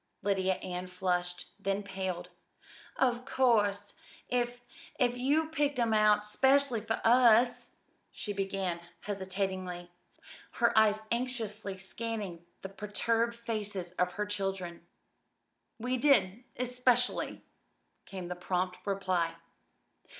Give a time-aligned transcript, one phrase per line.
[0.23, 2.29] Lydia Ann flushed, then paled.
[2.97, 3.93] "Of course,
[4.29, 4.61] if
[4.97, 7.69] if you picked 'em out 'specially for us"
[8.11, 9.91] she began hesitatingly,
[10.53, 14.87] her eyes anxiously scanning the perturbed faces of her children.
[15.77, 17.43] "We did especially,"
[18.07, 19.35] came the prompt reply.